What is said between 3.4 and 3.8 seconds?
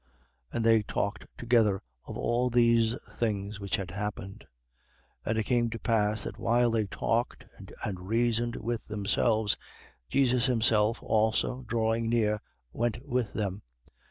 which